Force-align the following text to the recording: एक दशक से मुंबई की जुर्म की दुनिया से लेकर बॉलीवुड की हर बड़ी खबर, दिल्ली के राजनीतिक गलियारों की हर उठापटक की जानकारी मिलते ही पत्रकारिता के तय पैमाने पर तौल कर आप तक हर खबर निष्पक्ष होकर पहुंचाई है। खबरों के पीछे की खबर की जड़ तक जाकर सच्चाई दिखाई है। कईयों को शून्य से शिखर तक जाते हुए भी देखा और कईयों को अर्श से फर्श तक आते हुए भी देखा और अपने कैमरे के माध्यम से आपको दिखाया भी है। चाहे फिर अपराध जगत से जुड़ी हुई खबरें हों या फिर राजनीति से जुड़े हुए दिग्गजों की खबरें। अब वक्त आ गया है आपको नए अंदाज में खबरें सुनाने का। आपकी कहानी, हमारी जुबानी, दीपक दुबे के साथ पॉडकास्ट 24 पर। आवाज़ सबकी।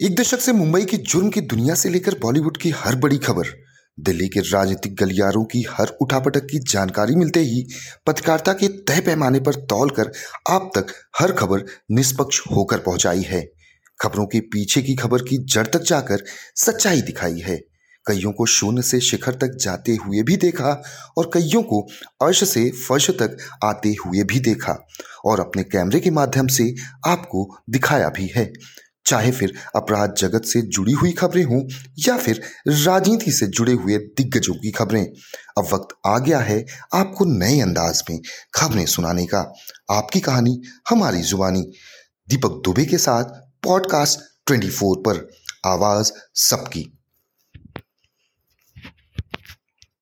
एक 0.00 0.14
दशक 0.14 0.40
से 0.40 0.52
मुंबई 0.52 0.84
की 0.84 0.96
जुर्म 0.96 1.28
की 1.28 1.40
दुनिया 1.40 1.74
से 1.74 1.88
लेकर 1.88 2.14
बॉलीवुड 2.18 2.56
की 2.56 2.70
हर 2.70 2.96
बड़ी 2.96 3.16
खबर, 3.18 3.46
दिल्ली 3.98 4.28
के 4.28 4.40
राजनीतिक 4.40 4.94
गलियारों 4.94 5.44
की 5.44 5.64
हर 5.70 5.88
उठापटक 6.00 6.46
की 6.46 6.58
जानकारी 6.58 7.14
मिलते 7.14 7.40
ही 7.40 7.66
पत्रकारिता 8.06 8.52
के 8.52 8.68
तय 8.68 9.00
पैमाने 9.00 9.40
पर 9.40 9.54
तौल 9.64 9.90
कर 9.90 10.12
आप 10.50 10.70
तक 10.74 10.94
हर 11.20 11.32
खबर 11.32 11.64
निष्पक्ष 11.90 12.40
होकर 12.52 12.78
पहुंचाई 12.78 13.22
है। 13.22 13.42
खबरों 14.00 14.26
के 14.26 14.40
पीछे 14.40 14.82
की 14.82 14.94
खबर 14.94 15.22
की 15.22 15.38
जड़ 15.44 15.66
तक 15.66 15.82
जाकर 15.82 16.24
सच्चाई 16.56 17.02
दिखाई 17.02 17.40
है। 17.40 17.56
कईयों 18.06 18.32
को 18.32 18.46
शून्य 18.46 18.82
से 18.82 19.00
शिखर 19.00 19.34
तक 19.34 19.56
जाते 19.60 19.96
हुए 19.96 20.22
भी 20.22 20.36
देखा 20.36 20.82
और 21.16 21.30
कईयों 21.34 21.62
को 21.62 21.86
अर्श 22.22 22.48
से 22.48 22.70
फर्श 22.88 23.10
तक 23.10 23.36
आते 23.64 23.94
हुए 24.04 24.22
भी 24.22 24.40
देखा 24.40 24.78
और 25.24 25.40
अपने 25.40 25.62
कैमरे 25.62 26.00
के 26.00 26.10
माध्यम 26.10 26.46
से 26.46 26.74
आपको 27.06 27.48
दिखाया 27.70 28.08
भी 28.08 28.32
है। 28.36 28.52
चाहे 29.08 29.30
फिर 29.30 29.52
अपराध 29.76 30.14
जगत 30.18 30.42
से 30.44 30.62
जुड़ी 30.62 30.92
हुई 30.92 31.12
खबरें 31.12 31.44
हों 31.44 31.62
या 31.98 32.18
फिर 32.18 32.42
राजनीति 32.68 33.32
से 33.32 33.46
जुड़े 33.46 33.72
हुए 33.72 33.98
दिग्गजों 33.98 34.54
की 34.54 34.70
खबरें। 34.70 35.04
अब 35.58 35.68
वक्त 35.72 35.96
आ 36.06 36.18
गया 36.18 36.38
है 36.38 36.66
आपको 36.94 37.24
नए 37.24 37.60
अंदाज 37.60 38.02
में 38.10 38.20
खबरें 38.54 38.86
सुनाने 38.86 39.26
का। 39.26 39.54
आपकी 39.90 40.20
कहानी, 40.20 40.62
हमारी 40.90 41.22
जुबानी, 41.22 41.62
दीपक 42.28 42.62
दुबे 42.64 42.84
के 42.84 42.98
साथ 42.98 43.24
पॉडकास्ट 43.64 44.20
24 44.48 44.96
पर। 44.96 45.28
आवाज़ 45.66 46.12
सबकी। 46.34 46.97